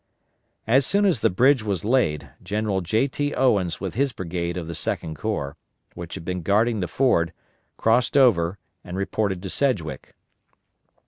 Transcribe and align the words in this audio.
As 0.65 0.83
soon 0.83 1.05
as 1.05 1.19
the 1.19 1.29
bridge 1.29 1.61
was 1.61 1.85
laid, 1.85 2.31
General 2.41 2.81
J. 2.81 3.07
T. 3.07 3.35
Owens 3.35 3.79
with 3.79 3.93
his 3.93 4.13
brigade 4.13 4.57
of 4.57 4.67
the 4.67 4.73
Second 4.73 5.15
Corps, 5.19 5.57
which 5.93 6.15
had 6.15 6.25
been 6.25 6.41
guarding 6.41 6.79
the 6.79 6.87
ford, 6.87 7.31
crossed 7.77 8.17
over 8.17 8.57
and 8.83 8.97
reported 8.97 9.43
to 9.43 9.49
Sedgwick. 9.51 10.15